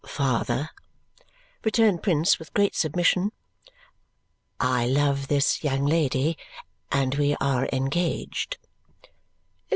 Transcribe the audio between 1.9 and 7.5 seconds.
Prince with great submission, "I love this young lady, and we